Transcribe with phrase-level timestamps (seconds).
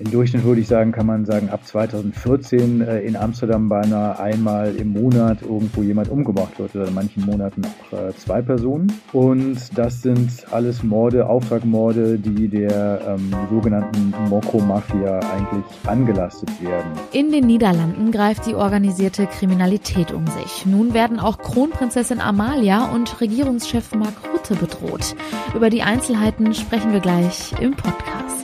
[0.00, 4.74] Im Durchschnitt würde ich sagen, kann man sagen, ab 2014 äh, in Amsterdam beinahe einmal
[4.76, 8.90] im Monat irgendwo jemand umgebracht wird oder in manchen Monaten auch äh, zwei Personen.
[9.12, 16.92] Und das sind alles Morde, Auftragmorde, die der ähm, sogenannten Mokro-Mafia eigentlich angelastet werden.
[17.12, 20.64] In den Niederlanden greift die organisierte Kriminalität um sich.
[20.64, 25.14] Nun werden auch Kronprinzessin Amalia und Regierungschef Mark Rutte bedroht.
[25.54, 28.39] Über die Einzelheiten sprechen wir gleich im Podcast.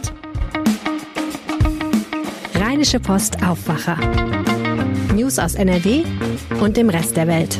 [2.76, 3.96] Rheinische Post Aufwacher.
[5.14, 6.04] News aus NRW
[6.60, 7.58] und dem Rest der Welt.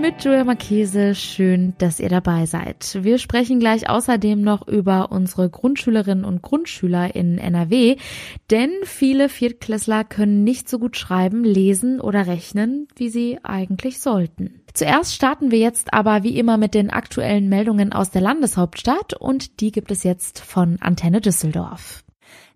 [0.00, 2.98] Mit Julia Marchese, schön, dass ihr dabei seid.
[3.02, 7.96] Wir sprechen gleich außerdem noch über unsere Grundschülerinnen und Grundschüler in NRW,
[8.48, 14.60] denn viele Viertklässler können nicht so gut schreiben, lesen oder rechnen, wie sie eigentlich sollten.
[14.72, 19.60] Zuerst starten wir jetzt aber wie immer mit den aktuellen Meldungen aus der Landeshauptstadt und
[19.60, 22.03] die gibt es jetzt von Antenne Düsseldorf.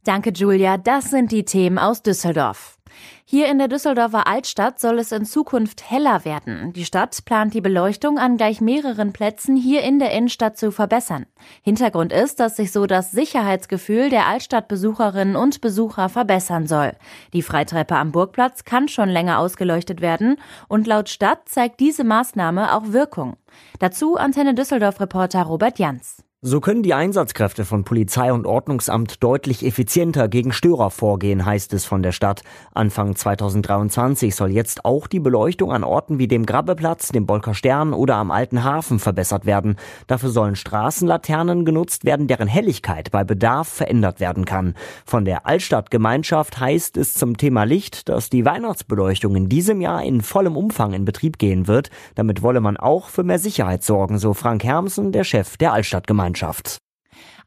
[0.09, 0.79] Danke, Julia.
[0.79, 2.79] Das sind die Themen aus Düsseldorf.
[3.27, 6.73] Hier in der Düsseldorfer Altstadt soll es in Zukunft heller werden.
[6.73, 11.27] Die Stadt plant die Beleuchtung an gleich mehreren Plätzen hier in der Innenstadt zu verbessern.
[11.61, 16.93] Hintergrund ist, dass sich so das Sicherheitsgefühl der Altstadtbesucherinnen und Besucher verbessern soll.
[17.35, 20.37] Die Freitreppe am Burgplatz kann schon länger ausgeleuchtet werden
[20.69, 23.37] und laut Stadt zeigt diese Maßnahme auch Wirkung.
[23.79, 26.25] Dazu Antenne Düsseldorf Reporter Robert Jans.
[26.41, 31.85] So können die Einsatzkräfte von Polizei und Ordnungsamt deutlich effizienter gegen Störer vorgehen, heißt es
[31.85, 32.45] von der Stadt.
[32.73, 37.93] Anfang 2023 soll jetzt auch die Beleuchtung an Orten wie dem Grabbeplatz, dem Bolker Stern
[37.93, 39.79] oder am Alten Hafen verbessert werden.
[40.07, 44.77] Dafür sollen Straßenlaternen genutzt werden, deren Helligkeit bei Bedarf verändert werden kann.
[45.05, 50.21] Von der Altstadtgemeinschaft heißt es zum Thema Licht, dass die Weihnachtsbeleuchtung in diesem Jahr in
[50.21, 51.91] vollem Umfang in Betrieb gehen wird.
[52.15, 56.28] Damit wolle man auch für mehr Sicherheit sorgen, so Frank Hermsen, der Chef der Altstadtgemeinschaft.
[56.29, 56.79] Gemeinschaft.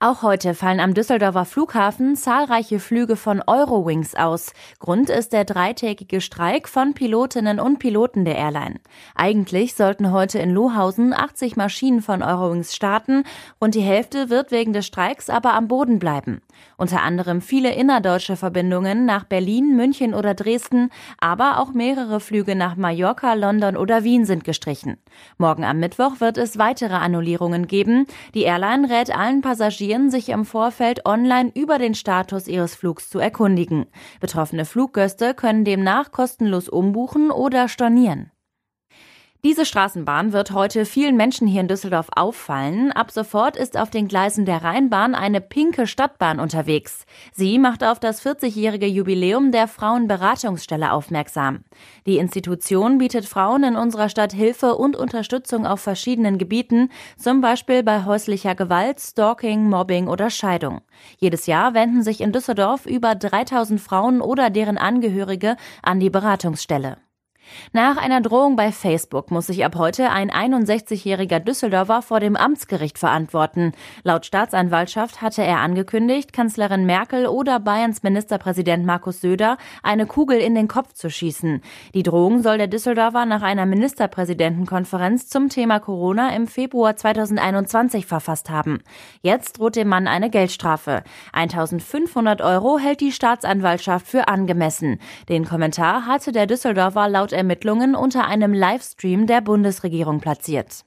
[0.03, 4.51] Auch heute fallen am Düsseldorfer Flughafen zahlreiche Flüge von Eurowings aus.
[4.79, 8.79] Grund ist der dreitägige Streik von Pilotinnen und Piloten der Airline.
[9.13, 13.25] Eigentlich sollten heute in Lohausen 80 Maschinen von Eurowings starten.
[13.61, 16.41] Rund die Hälfte wird wegen des Streiks aber am Boden bleiben.
[16.77, 20.89] Unter anderem viele innerdeutsche Verbindungen nach Berlin, München oder Dresden,
[21.19, 24.97] aber auch mehrere Flüge nach Mallorca, London oder Wien sind gestrichen.
[25.37, 28.07] Morgen am Mittwoch wird es weitere Annullierungen geben.
[28.33, 33.09] Die Airline rät allen Passagieren Passagieren sich im Vorfeld online über den Status ihres Flugs
[33.09, 33.87] zu erkundigen.
[34.21, 38.31] Betroffene Fluggäste können demnach kostenlos umbuchen oder stornieren.
[39.43, 42.91] Diese Straßenbahn wird heute vielen Menschen hier in Düsseldorf auffallen.
[42.91, 47.07] Ab sofort ist auf den Gleisen der Rheinbahn eine pinke Stadtbahn unterwegs.
[47.33, 51.63] Sie macht auf das 40-jährige Jubiläum der Frauenberatungsstelle aufmerksam.
[52.05, 57.81] Die Institution bietet Frauen in unserer Stadt Hilfe und Unterstützung auf verschiedenen Gebieten, zum Beispiel
[57.81, 60.81] bei häuslicher Gewalt, Stalking, Mobbing oder Scheidung.
[61.17, 66.97] Jedes Jahr wenden sich in Düsseldorf über 3000 Frauen oder deren Angehörige an die Beratungsstelle.
[67.73, 72.97] Nach einer Drohung bei Facebook muss sich ab heute ein 61-jähriger Düsseldorfer vor dem Amtsgericht
[72.97, 73.71] verantworten.
[74.03, 80.55] Laut Staatsanwaltschaft hatte er angekündigt, Kanzlerin Merkel oder Bayerns Ministerpräsident Markus Söder eine Kugel in
[80.55, 81.61] den Kopf zu schießen.
[81.93, 88.49] Die Drohung soll der Düsseldorfer nach einer Ministerpräsidentenkonferenz zum Thema Corona im Februar 2021 verfasst
[88.49, 88.79] haben.
[89.21, 91.03] Jetzt droht dem Mann eine Geldstrafe.
[91.33, 94.99] 1500 Euro hält die Staatsanwaltschaft für angemessen.
[95.29, 100.85] Den Kommentar hatte der Düsseldorfer laut Ermittlungen unter einem Livestream der Bundesregierung platziert.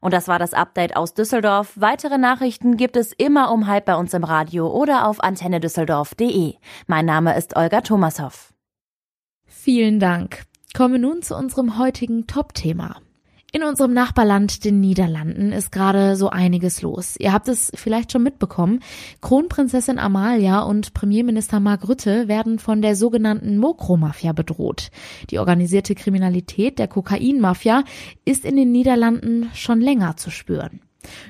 [0.00, 1.74] Und das war das Update aus Düsseldorf.
[1.76, 6.54] Weitere Nachrichten gibt es immer um halb bei uns im Radio oder auf antennedüsseldorf.de.
[6.86, 8.54] Mein Name ist Olga Thomashoff.
[9.44, 10.44] Vielen Dank.
[10.74, 12.96] Kommen wir nun zu unserem heutigen Top-Thema.
[13.54, 17.14] In unserem Nachbarland, den Niederlanden, ist gerade so einiges los.
[17.20, 18.80] Ihr habt es vielleicht schon mitbekommen.
[19.20, 24.90] Kronprinzessin Amalia und Premierminister Mark Rutte werden von der sogenannten Mokro-Mafia bedroht.
[25.30, 27.84] Die organisierte Kriminalität der Kokain-Mafia
[28.24, 30.80] ist in den Niederlanden schon länger zu spüren.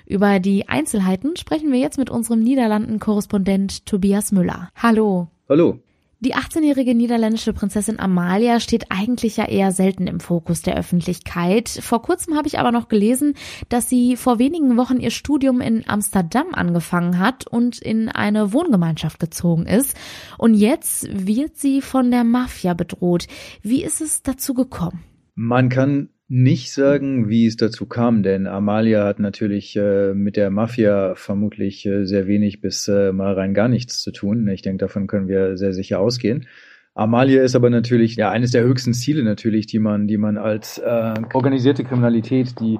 [0.07, 4.71] Über die Einzelheiten sprechen wir jetzt mit unserem Niederlanden-Korrespondent Tobias Müller.
[4.75, 5.29] Hallo.
[5.47, 5.79] Hallo.
[6.21, 11.69] Die 18-jährige niederländische Prinzessin Amalia steht eigentlich ja eher selten im Fokus der Öffentlichkeit.
[11.69, 13.35] Vor kurzem habe ich aber noch gelesen,
[13.69, 19.19] dass sie vor wenigen Wochen ihr Studium in Amsterdam angefangen hat und in eine Wohngemeinschaft
[19.19, 19.97] gezogen ist.
[20.39, 23.27] Und jetzt wird sie von der Mafia bedroht.
[23.63, 25.05] Wie ist es dazu gekommen?
[25.35, 30.51] Man kann nicht sagen, wie es dazu kam, denn Amalia hat natürlich äh, mit der
[30.51, 34.49] Mafia vermutlich äh, sehr wenig bis äh, mal rein gar nichts zu tun.
[34.49, 36.47] Ich denke, davon können wir sehr sicher ausgehen.
[36.95, 40.79] Amalia ist aber natürlich ja eines der höchsten Ziele natürlich, die man, die man als
[40.79, 42.79] äh, organisierte Kriminalität, die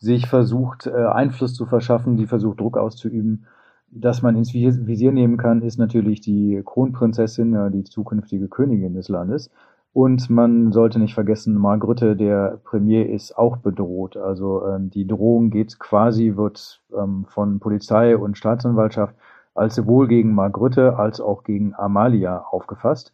[0.00, 3.46] sich versucht, äh, Einfluss zu verschaffen, die versucht, Druck auszuüben,
[3.90, 9.08] das man ins Visier nehmen kann, ist natürlich die Kronprinzessin, ja, die zukünftige Königin des
[9.08, 9.50] Landes.
[9.92, 14.16] Und man sollte nicht vergessen, Mark Rutte, der Premier, ist auch bedroht.
[14.16, 19.16] Also ähm, die Drohung geht quasi, wird ähm, von Polizei und Staatsanwaltschaft
[19.54, 23.12] als sowohl gegen Mark Rutte als auch gegen Amalia aufgefasst.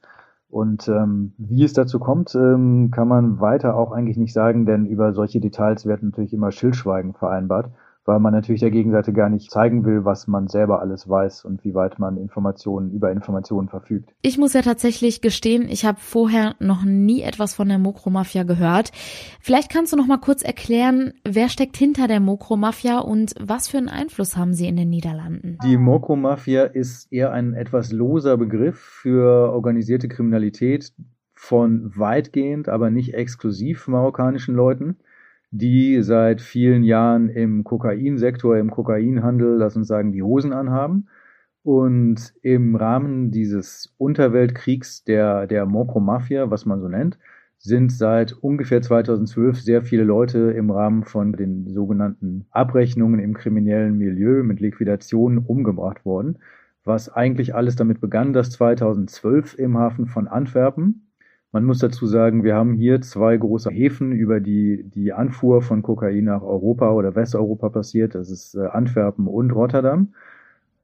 [0.50, 4.86] Und ähm, wie es dazu kommt, ähm, kann man weiter auch eigentlich nicht sagen, denn
[4.86, 7.70] über solche Details wird natürlich immer Schildschweigen vereinbart
[8.06, 11.64] weil man natürlich der Gegenseite gar nicht zeigen will, was man selber alles weiß und
[11.64, 14.14] wie weit man Informationen über Informationen verfügt.
[14.22, 18.92] Ich muss ja tatsächlich gestehen, ich habe vorher noch nie etwas von der Mokro-Mafia gehört.
[19.40, 23.78] Vielleicht kannst du noch mal kurz erklären, wer steckt hinter der Mokro-Mafia und was für
[23.78, 25.58] einen Einfluss haben sie in den Niederlanden?
[25.64, 30.92] Die Mokro-Mafia ist eher ein etwas loser Begriff für organisierte Kriminalität
[31.34, 34.96] von weitgehend, aber nicht exklusiv marokkanischen Leuten
[35.58, 41.08] die seit vielen Jahren im Kokainsektor, im Kokainhandel, lass uns sagen, die Hosen anhaben.
[41.62, 47.18] Und im Rahmen dieses Unterweltkriegs der, der Mokro-Mafia, was man so nennt,
[47.58, 53.98] sind seit ungefähr 2012 sehr viele Leute im Rahmen von den sogenannten Abrechnungen im kriminellen
[53.98, 56.38] Milieu mit Liquidationen umgebracht worden.
[56.84, 61.05] Was eigentlich alles damit begann, dass 2012 im Hafen von Antwerpen
[61.56, 65.80] man muss dazu sagen, wir haben hier zwei große Häfen, über die die Anfuhr von
[65.80, 68.14] Kokain nach Europa oder Westeuropa passiert.
[68.14, 70.12] Das ist äh, Antwerpen und Rotterdam.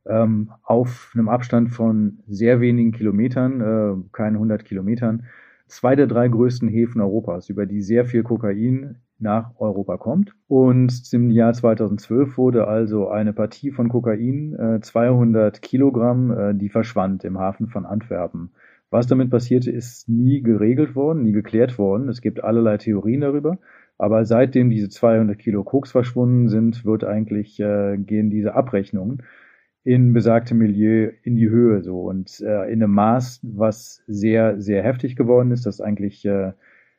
[0.06, 5.24] Ähm, auf einem Abstand von sehr wenigen Kilometern, äh, keinen 100 Kilometern,
[5.66, 10.34] zwei der drei größten Häfen Europas, über die sehr viel Kokain nach Europa kommt.
[10.48, 16.70] Und im Jahr 2012 wurde also eine Partie von Kokain, äh, 200 Kilogramm, äh, die
[16.70, 18.52] verschwand im Hafen von Antwerpen.
[18.92, 22.10] Was damit passierte, ist nie geregelt worden, nie geklärt worden.
[22.10, 23.58] Es gibt allerlei Theorien darüber.
[23.96, 29.22] Aber seitdem diese 200 Kilo Koks verschwunden sind, wird eigentlich, äh, gehen diese Abrechnungen
[29.82, 34.82] in besagtem Milieu in die Höhe so und äh, in einem Maß, was sehr, sehr
[34.82, 36.52] heftig geworden ist, das eigentlich äh,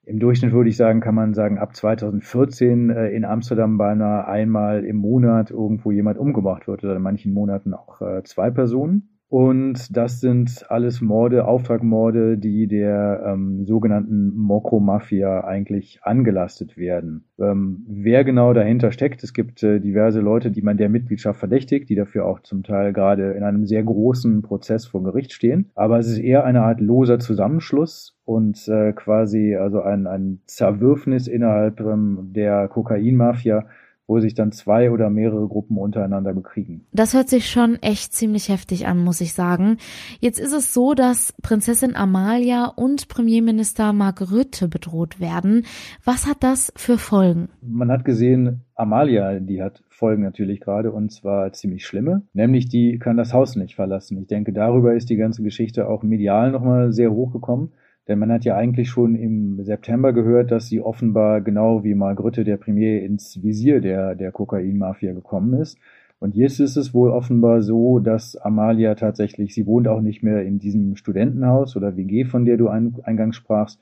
[0.06, 4.84] im Durchschnitt würde ich sagen, kann man sagen, ab 2014 äh, in Amsterdam beinahe einmal
[4.84, 9.13] im Monat irgendwo jemand umgebracht wird oder in manchen Monaten auch äh, zwei Personen.
[9.34, 17.24] Und das sind alles Morde, Auftragmorde, die der ähm, sogenannten Mokro-Mafia eigentlich angelastet werden.
[17.40, 21.90] Ähm, wer genau dahinter steckt, es gibt äh, diverse Leute, die man der Mitgliedschaft verdächtigt,
[21.90, 25.72] die dafür auch zum Teil gerade in einem sehr großen Prozess vor Gericht stehen.
[25.74, 31.28] Aber es ist eher eine Art loser Zusammenschluss und äh, quasi also ein, ein Zerwürfnis
[31.28, 33.66] innerhalb ähm, der Kokain-Mafia,
[34.08, 36.86] wo sich dann zwei oder mehrere Gruppen untereinander bekriegen.
[36.92, 39.78] Das hört sich schon echt ziemlich heftig an, muss ich sagen.
[40.20, 45.66] Jetzt ist es so, dass Prinzessin Amalia und Premierminister Mark Rutte bedroht werden.
[46.04, 47.50] Was hat das für Folgen?
[47.62, 53.00] Man hat gesehen, Amalia, die hat Folgen natürlich gerade und zwar ziemlich schlimme, nämlich die
[53.00, 54.18] kann das Haus nicht verlassen.
[54.18, 57.72] Ich denke, darüber ist die ganze Geschichte auch medial nochmal sehr hochgekommen.
[58.08, 62.20] Denn man hat ja eigentlich schon im September gehört, dass sie offenbar genau wie Mark
[62.20, 65.78] Rutte, der Premier, ins Visier der, der Kokainmafia gekommen ist.
[66.20, 70.44] Und jetzt ist es wohl offenbar so, dass Amalia tatsächlich, sie wohnt auch nicht mehr
[70.44, 73.80] in diesem Studentenhaus oder WG, von der du eingangs sprachst,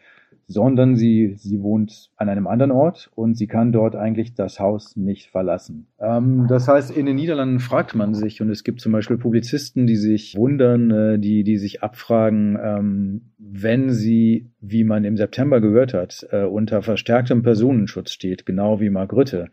[0.47, 4.95] sondern sie, sie wohnt an einem anderen Ort und sie kann dort eigentlich das Haus
[4.95, 5.87] nicht verlassen.
[5.99, 9.87] Ähm, das heißt, in den Niederlanden fragt man sich, und es gibt zum Beispiel Publizisten,
[9.87, 15.61] die sich wundern, äh, die, die sich abfragen, ähm, wenn sie, wie man im September
[15.61, 19.49] gehört hat, äh, unter verstärktem Personenschutz steht, genau wie Mark Rutte.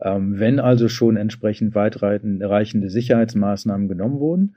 [0.00, 4.56] Ähm, wenn also schon entsprechend weitreichende Sicherheitsmaßnahmen genommen wurden,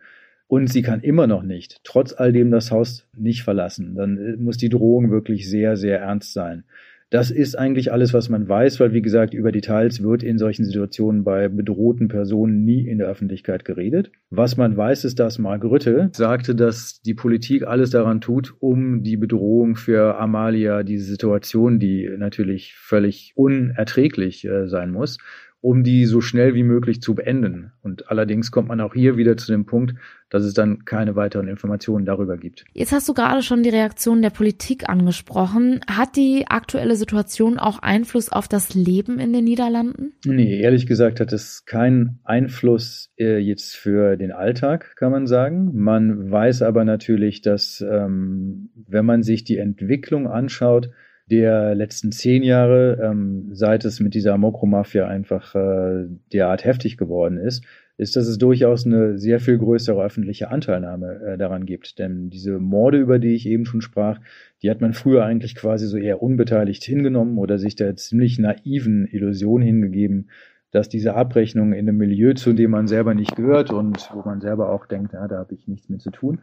[0.50, 3.94] und sie kann immer noch nicht, trotz all dem, das Haus nicht verlassen.
[3.96, 6.64] Dann äh, muss die Drohung wirklich sehr, sehr ernst sein.
[7.12, 10.64] Das ist eigentlich alles, was man weiß, weil wie gesagt, über Details wird in solchen
[10.64, 14.12] Situationen bei bedrohten Personen nie in der Öffentlichkeit geredet.
[14.30, 19.02] Was man weiß, ist, dass Mark Rütte sagte, dass die Politik alles daran tut, um
[19.02, 25.18] die Bedrohung für Amalia, diese Situation, die natürlich völlig unerträglich äh, sein muss,
[25.62, 27.74] um die so schnell wie möglich zu beenden.
[27.82, 29.96] Und allerdings kommt man auch hier wieder zu dem Punkt,
[30.30, 32.64] dass es dann keine weiteren Informationen darüber gibt.
[32.74, 35.82] Jetzt hast du gerade schon die Reaktion der Politik angesprochen.
[35.90, 40.14] Hat die aktuelle Situation auch Einfluss auf das Leben in den Niederlanden?
[40.26, 45.72] Nee, ehrlich gesagt hat es keinen Einfluss äh, jetzt für den Alltag, kann man sagen.
[45.74, 50.90] Man weiß aber natürlich, dass ähm, wenn man sich die Entwicklung anschaut,
[51.30, 57.38] der letzten zehn Jahre, ähm, seit es mit dieser Mokromafia einfach äh, derart heftig geworden
[57.38, 57.64] ist,
[57.98, 62.00] ist, dass es durchaus eine sehr viel größere öffentliche Anteilnahme äh, daran gibt.
[62.00, 64.20] Denn diese Morde, über die ich eben schon sprach,
[64.62, 69.06] die hat man früher eigentlich quasi so eher unbeteiligt hingenommen oder sich der ziemlich naiven
[69.06, 70.30] Illusion hingegeben,
[70.72, 74.40] dass diese Abrechnung in einem Milieu, zu dem man selber nicht gehört und wo man
[74.40, 76.40] selber auch denkt, ja, da habe ich nichts mit zu tun,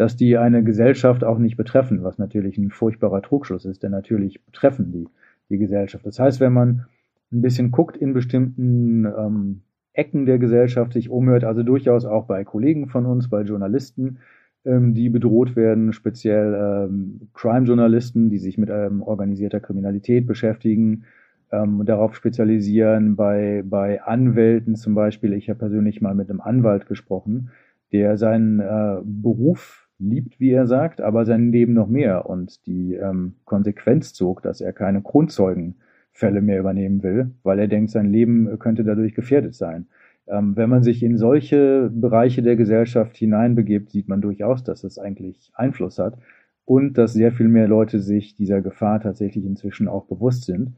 [0.00, 4.42] dass die eine Gesellschaft auch nicht betreffen, was natürlich ein furchtbarer Trugschluss ist, denn natürlich
[4.46, 5.06] betreffen die
[5.50, 6.06] die Gesellschaft.
[6.06, 6.86] Das heißt, wenn man
[7.30, 9.60] ein bisschen guckt in bestimmten ähm,
[9.92, 14.20] Ecken der Gesellschaft, sich umhört, also durchaus auch bei Kollegen von uns, bei Journalisten,
[14.64, 21.04] ähm, die bedroht werden, speziell ähm, Crime-Journalisten, die sich mit ähm, organisierter Kriminalität beschäftigen,
[21.52, 25.34] ähm, darauf spezialisieren, bei, bei Anwälten zum Beispiel.
[25.34, 27.50] Ich habe persönlich mal mit einem Anwalt gesprochen,
[27.92, 32.94] der seinen äh, Beruf liebt, wie er sagt, aber sein Leben noch mehr und die
[32.94, 38.58] ähm, Konsequenz zog, dass er keine Kronzeugenfälle mehr übernehmen will, weil er denkt, sein Leben
[38.58, 39.86] könnte dadurch gefährdet sein.
[40.26, 44.98] Ähm, wenn man sich in solche Bereiche der Gesellschaft hineinbegibt, sieht man durchaus, dass es
[44.98, 46.16] eigentlich Einfluss hat
[46.64, 50.74] und dass sehr viel mehr Leute sich dieser Gefahr tatsächlich inzwischen auch bewusst sind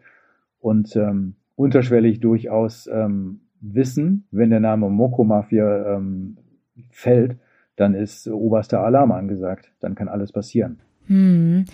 [0.59, 6.39] und ähm, unterschwellig durchaus ähm, wissen, wenn der Name Moko Mafia ähm,
[6.91, 7.37] fällt,
[7.77, 9.73] dann ist oberster Alarm angesagt.
[9.81, 10.81] Dann kann alles passieren.
[11.07, 11.65] Hm.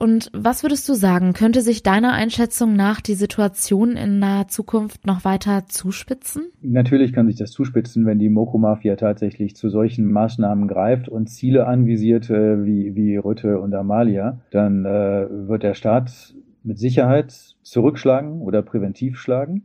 [0.00, 5.06] Und was würdest du sagen, könnte sich deiner Einschätzung nach die Situation in naher Zukunft
[5.06, 6.44] noch weiter zuspitzen?
[6.62, 11.66] Natürlich kann sich das zuspitzen, wenn die Moko-Mafia tatsächlich zu solchen Maßnahmen greift und Ziele
[11.66, 14.38] anvisiert äh, wie, wie Rütte und Amalia.
[14.52, 19.64] Dann äh, wird der Staat mit Sicherheit zurückschlagen oder präventiv schlagen.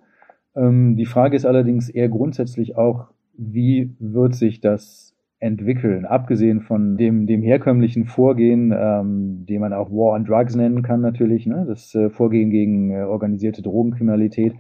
[0.56, 5.13] Ähm, die Frage ist allerdings eher grundsätzlich auch, wie wird sich das
[5.44, 10.84] entwickeln, abgesehen von dem, dem herkömmlichen Vorgehen, ähm, den man auch War on Drugs nennen
[10.84, 11.66] kann natürlich, ne?
[11.68, 14.54] das äh, Vorgehen gegen äh, organisierte Drogenkriminalität.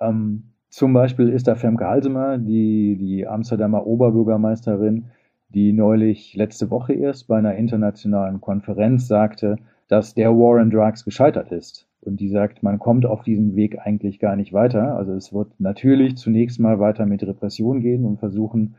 [0.00, 5.04] Ähm, zum Beispiel ist da Femke Halsemer, die, die Amsterdamer Oberbürgermeisterin,
[5.50, 9.56] die neulich letzte Woche erst bei einer internationalen Konferenz sagte,
[9.88, 11.86] dass der War on Drugs gescheitert ist.
[12.00, 14.96] Und die sagt, man kommt auf diesem Weg eigentlich gar nicht weiter.
[14.96, 18.76] Also es wird natürlich zunächst mal weiter mit Repression gehen und versuchen,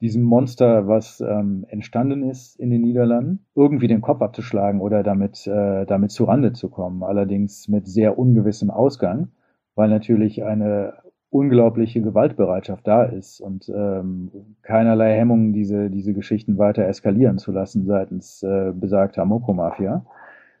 [0.00, 5.46] diesem Monster, was ähm, entstanden ist in den Niederlanden, irgendwie den Kopf abzuschlagen oder damit,
[5.46, 7.02] äh, damit zu Rande zu kommen.
[7.02, 9.28] Allerdings mit sehr ungewissem Ausgang,
[9.74, 10.94] weil natürlich eine
[11.28, 14.30] unglaubliche Gewaltbereitschaft da ist und ähm,
[14.62, 20.04] keinerlei Hemmungen, diese, diese Geschichten weiter eskalieren zu lassen seitens äh, besagter Moko-Mafia.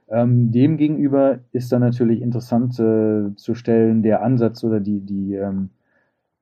[0.08, 5.70] Ähm, Demgegenüber ist dann natürlich interessant äh, zu stellen, der Ansatz oder die, die ähm,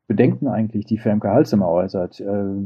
[0.08, 2.18] Bedenken eigentlich die Femke Halsemer äußert.
[2.20, 2.24] Äh,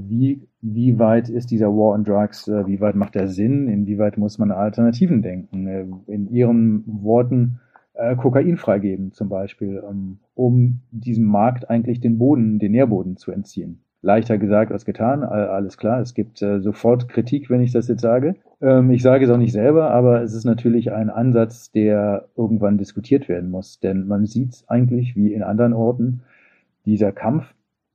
[0.08, 4.16] wie, wie weit ist dieser War on Drugs, äh, wie weit macht er Sinn, inwieweit
[4.16, 5.66] muss man Alternativen denken?
[5.66, 7.58] Äh, in ihren Worten
[8.16, 13.80] Kokain freigeben zum Beispiel, ähm, um diesem Markt eigentlich den Boden, den Nährboden zu entziehen.
[14.00, 16.00] Leichter gesagt als getan, alles klar.
[16.00, 18.36] Es gibt sofort Kritik, wenn ich das jetzt sage.
[18.62, 22.78] Ähm, ich sage es auch nicht selber, aber es ist natürlich ein Ansatz, der irgendwann
[22.78, 23.78] diskutiert werden muss.
[23.78, 26.22] Denn man sieht eigentlich wie in anderen Orten,
[26.84, 27.44] dieser Kampf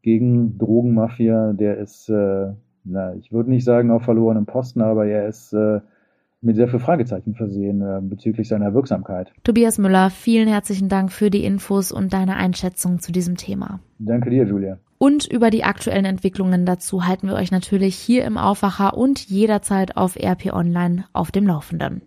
[0.02, 2.54] gegen Drogenmafia, der ist, äh,
[2.84, 5.82] na, ich würde nicht sagen auf verlorenem Posten, aber er ist äh,
[6.42, 9.32] mit sehr viel Fragezeichen versehen äh, bezüglich seiner Wirksamkeit.
[9.44, 13.80] Tobias Müller, vielen herzlichen Dank für die Infos und deine Einschätzung zu diesem Thema.
[14.00, 14.78] Danke dir, Julia.
[15.00, 19.96] Und über die aktuellen Entwicklungen dazu halten wir euch natürlich hier im Aufwacher und jederzeit
[19.96, 22.02] auf RP Online auf dem Laufenden.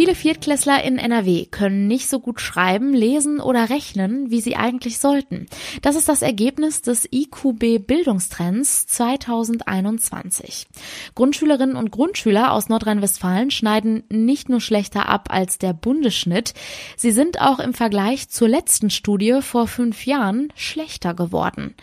[0.00, 4.98] Viele Viertklässler in NRW können nicht so gut schreiben, lesen oder rechnen, wie sie eigentlich
[4.98, 5.46] sollten.
[5.82, 10.68] Das ist das Ergebnis des IQB Bildungstrends 2021.
[11.14, 16.54] Grundschülerinnen und Grundschüler aus Nordrhein-Westfalen schneiden nicht nur schlechter ab als der Bundesschnitt,
[16.96, 21.74] sie sind auch im Vergleich zur letzten Studie vor fünf Jahren schlechter geworden.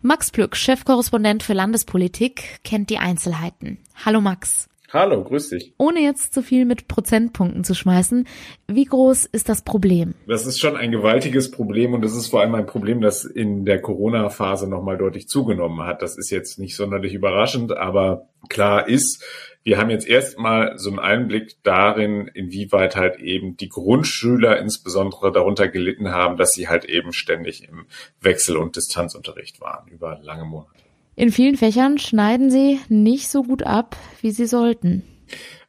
[0.00, 3.76] Max Plück, Chefkorrespondent für Landespolitik, kennt die Einzelheiten.
[4.02, 4.66] Hallo Max.
[4.92, 5.74] Hallo, grüß dich.
[5.78, 8.26] Ohne jetzt zu viel mit Prozentpunkten zu schmeißen,
[8.68, 10.14] wie groß ist das Problem?
[10.28, 13.64] Das ist schon ein gewaltiges Problem und das ist vor allem ein Problem, das in
[13.64, 16.02] der Corona-Phase nochmal deutlich zugenommen hat.
[16.02, 19.24] Das ist jetzt nicht sonderlich überraschend, aber klar ist,
[19.64, 25.66] wir haben jetzt erstmal so einen Einblick darin, inwieweit halt eben die Grundschüler insbesondere darunter
[25.66, 27.86] gelitten haben, dass sie halt eben ständig im
[28.20, 30.85] Wechsel- und Distanzunterricht waren über lange Monate.
[31.16, 35.02] In vielen Fächern schneiden sie nicht so gut ab, wie sie sollten.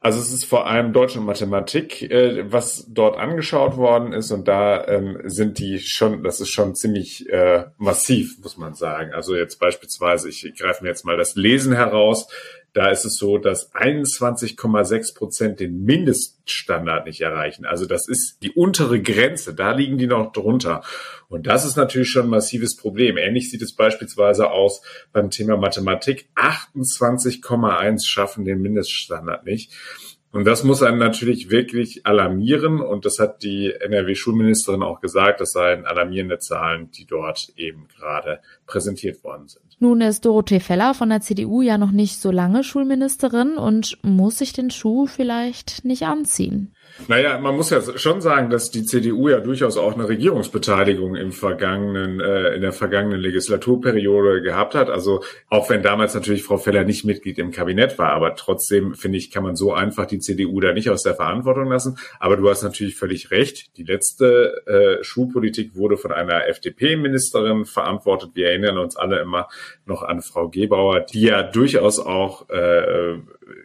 [0.02, 4.48] Also es ist vor allem Deutsch und Mathematik, äh, was dort angeschaut worden ist und
[4.48, 9.14] da ähm, sind die schon, das ist schon ziemlich äh, massiv, muss man sagen.
[9.14, 12.28] Also jetzt beispielsweise, ich greife mir jetzt mal das Lesen heraus.
[12.78, 17.66] Da ist es so, dass 21,6 Prozent den Mindeststandard nicht erreichen.
[17.66, 19.56] Also das ist die untere Grenze.
[19.56, 20.84] Da liegen die noch drunter.
[21.28, 23.18] Und das ist natürlich schon ein massives Problem.
[23.18, 26.30] Ähnlich sieht es beispielsweise aus beim Thema Mathematik.
[26.36, 29.74] 28,1 schaffen den Mindeststandard nicht.
[30.38, 32.80] Und das muss einen natürlich wirklich alarmieren.
[32.80, 35.42] Und das hat die NRW-Schulministerin auch gesagt.
[35.42, 39.66] Das seien alarmierende Zahlen, die dort eben gerade präsentiert worden sind.
[39.80, 44.38] Nun ist Dorothee Feller von der CDU ja noch nicht so lange Schulministerin und muss
[44.38, 46.72] sich den Schuh vielleicht nicht anziehen.
[47.08, 51.32] Naja, man muss ja schon sagen, dass die CDU ja durchaus auch eine Regierungsbeteiligung im
[51.32, 54.90] vergangenen, äh, in der vergangenen Legislaturperiode gehabt hat.
[54.90, 59.20] Also auch wenn damals natürlich Frau Feller nicht Mitglied im Kabinett war, aber trotzdem finde
[59.20, 61.98] ich, kann man so einfach die CDU da nicht aus der Verantwortung lassen.
[62.20, 63.78] Aber du hast natürlich völlig recht.
[63.78, 68.32] Die letzte äh, Schulpolitik wurde von einer FDP-Ministerin verantwortet.
[68.34, 69.48] Wir erinnern uns alle immer
[69.86, 73.20] noch an Frau Gebauer, die ja durchaus auch äh,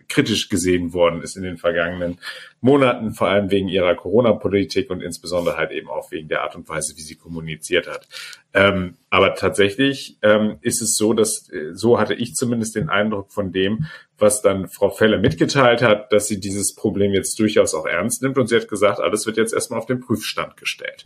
[0.09, 2.19] kritisch gesehen worden ist in den vergangenen
[2.63, 6.69] Monaten, vor allem wegen ihrer Corona-Politik und insbesondere halt eben auch wegen der Art und
[6.69, 8.07] Weise, wie sie kommuniziert hat.
[8.55, 13.33] Ähm, aber tatsächlich ähm, ist es so, dass äh, so hatte ich zumindest den Eindruck
[13.33, 13.87] von dem,
[14.23, 18.39] was dann Frau Felle mitgeteilt hat, dass sie dieses Problem jetzt durchaus auch ernst nimmt
[18.39, 21.05] und sie hat gesagt, alles wird jetzt erstmal auf den Prüfstand gestellt.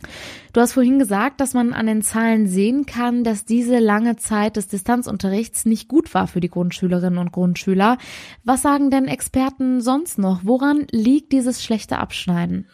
[0.53, 4.55] Du hast vorhin gesagt, dass man an den Zahlen sehen kann, dass diese lange Zeit
[4.55, 7.97] des Distanzunterrichts nicht gut war für die Grundschülerinnen und Grundschüler.
[8.43, 10.41] Was sagen denn Experten sonst noch?
[10.43, 12.67] Woran liegt diese dieses schlechte Abschneiden?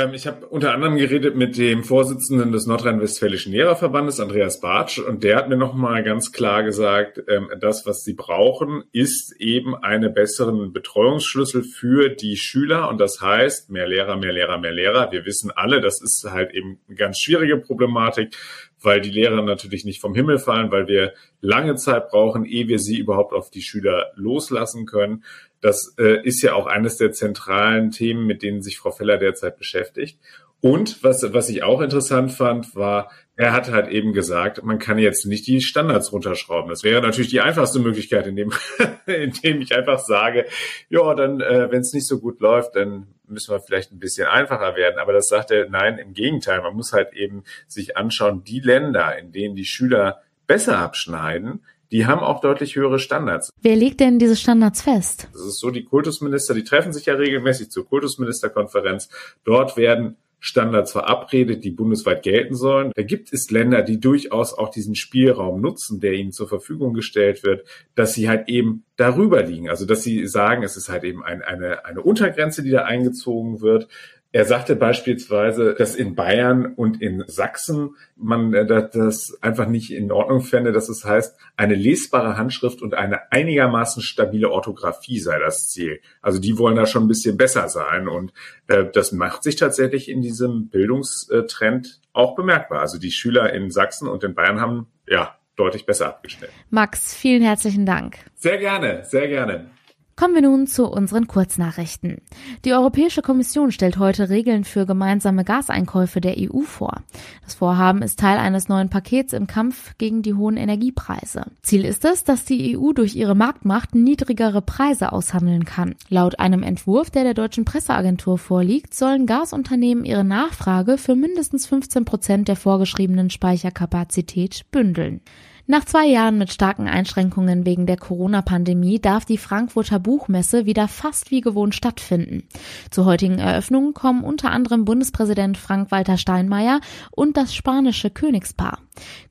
[0.00, 5.24] Ähm, ich habe unter anderem geredet mit dem Vorsitzenden des Nordrhein-Westfälischen Lehrerverbandes, Andreas Bartsch, und
[5.24, 10.14] der hat mir nochmal ganz klar gesagt, ähm, das, was sie brauchen, ist eben einen
[10.14, 12.88] besseren Betreuungsschlüssel für die Schüler.
[12.88, 15.12] Und das heißt, mehr Lehrer, mehr Lehrer, mehr Lehrer.
[15.12, 18.34] Wir wissen alle, das ist halt eben eine ganz schwierige Problematik,
[18.82, 22.78] weil die Lehrer natürlich nicht vom Himmel fallen, weil wir lange Zeit brauchen, ehe wir
[22.78, 25.24] sie überhaupt auf die Schüler loslassen können.
[25.60, 29.58] Das äh, ist ja auch eines der zentralen Themen, mit denen sich Frau Feller derzeit
[29.58, 30.18] beschäftigt.
[30.62, 34.98] Und was, was ich auch interessant fand, war, er hat halt eben gesagt, man kann
[34.98, 36.68] jetzt nicht die Standards runterschrauben.
[36.68, 38.52] Das wäre natürlich die einfachste Möglichkeit, indem,
[39.06, 40.44] indem ich einfach sage,
[40.90, 44.26] ja, dann, äh, wenn es nicht so gut läuft, dann müssen wir vielleicht ein bisschen
[44.26, 44.98] einfacher werden.
[44.98, 46.60] Aber das sagt er, nein, im Gegenteil.
[46.60, 52.06] Man muss halt eben sich anschauen, die Länder, in denen die Schüler besser abschneiden, die
[52.06, 53.50] haben auch deutlich höhere Standards.
[53.60, 55.28] Wer legt denn diese Standards fest?
[55.32, 59.08] Das ist so, die Kultusminister, die treffen sich ja regelmäßig zur Kultusministerkonferenz.
[59.44, 62.92] Dort werden Standards verabredet, die bundesweit gelten sollen.
[62.96, 67.44] Da gibt es Länder, die durchaus auch diesen Spielraum nutzen, der ihnen zur Verfügung gestellt
[67.44, 69.68] wird, dass sie halt eben darüber liegen.
[69.68, 73.60] Also dass sie sagen, es ist halt eben ein, eine, eine Untergrenze, die da eingezogen
[73.60, 73.88] wird.
[74.32, 80.12] Er sagte beispielsweise, dass in Bayern und in Sachsen man äh, das einfach nicht in
[80.12, 85.68] Ordnung fände, dass es heißt, eine lesbare Handschrift und eine einigermaßen stabile Orthographie sei das
[85.68, 86.00] Ziel.
[86.22, 88.32] Also die wollen da schon ein bisschen besser sein und
[88.68, 92.80] äh, das macht sich tatsächlich in diesem Bildungstrend auch bemerkbar.
[92.80, 96.54] Also die Schüler in Sachsen und in Bayern haben ja deutlich besser abgeschnitten.
[96.70, 98.18] Max, vielen herzlichen Dank.
[98.36, 99.70] Sehr gerne, sehr gerne.
[100.16, 102.18] Kommen wir nun zu unseren Kurznachrichten.
[102.64, 107.02] Die Europäische Kommission stellt heute Regeln für gemeinsame Gaseinkäufe der EU vor.
[107.44, 111.46] Das Vorhaben ist Teil eines neuen Pakets im Kampf gegen die hohen Energiepreise.
[111.62, 115.94] Ziel ist es, dass die EU durch ihre Marktmacht niedrigere Preise aushandeln kann.
[116.10, 122.04] Laut einem Entwurf, der der deutschen Presseagentur vorliegt, sollen Gasunternehmen ihre Nachfrage für mindestens 15
[122.04, 125.22] Prozent der vorgeschriebenen Speicherkapazität bündeln.
[125.70, 131.30] Nach zwei Jahren mit starken Einschränkungen wegen der Corona-Pandemie darf die Frankfurter Buchmesse wieder fast
[131.30, 132.42] wie gewohnt stattfinden.
[132.90, 136.80] Zur heutigen Eröffnung kommen unter anderem Bundespräsident Frank-Walter Steinmeier
[137.12, 138.80] und das spanische Königspaar.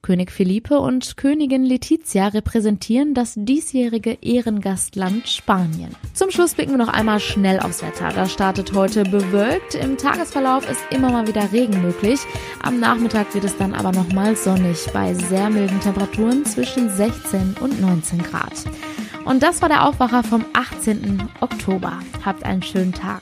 [0.01, 5.95] König Felipe und Königin Letizia repräsentieren das diesjährige Ehrengastland Spanien.
[6.13, 8.09] Zum Schluss blicken wir noch einmal schnell aufs Wetter.
[8.09, 9.75] Das startet heute bewölkt.
[9.75, 12.19] Im Tagesverlauf ist immer mal wieder Regen möglich.
[12.61, 17.81] Am Nachmittag wird es dann aber nochmal sonnig bei sehr milden Temperaturen zwischen 16 und
[17.81, 18.53] 19 Grad.
[19.25, 21.29] Und das war der Aufwacher vom 18.
[21.41, 21.99] Oktober.
[22.25, 23.21] Habt einen schönen Tag.